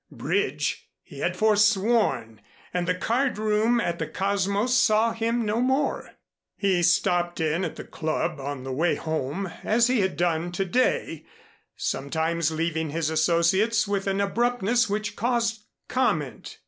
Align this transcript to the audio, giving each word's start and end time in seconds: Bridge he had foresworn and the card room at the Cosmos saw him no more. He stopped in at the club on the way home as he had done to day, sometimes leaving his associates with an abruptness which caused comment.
Bridge 0.13 0.89
he 1.03 1.19
had 1.19 1.37
foresworn 1.37 2.39
and 2.73 2.87
the 2.87 2.95
card 2.95 3.37
room 3.37 3.79
at 3.79 3.99
the 3.99 4.07
Cosmos 4.07 4.73
saw 4.73 5.11
him 5.13 5.45
no 5.45 5.61
more. 5.61 6.13
He 6.57 6.81
stopped 6.81 7.39
in 7.39 7.63
at 7.63 7.75
the 7.75 7.83
club 7.83 8.39
on 8.39 8.63
the 8.63 8.71
way 8.73 8.95
home 8.95 9.45
as 9.63 9.85
he 9.85 9.99
had 10.01 10.17
done 10.17 10.51
to 10.53 10.65
day, 10.65 11.27
sometimes 11.75 12.49
leaving 12.49 12.89
his 12.89 13.11
associates 13.11 13.87
with 13.87 14.07
an 14.07 14.19
abruptness 14.19 14.89
which 14.89 15.15
caused 15.15 15.65
comment. 15.87 16.57